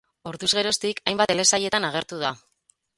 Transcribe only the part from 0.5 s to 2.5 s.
geroztik hainbat telesailetan agertu da.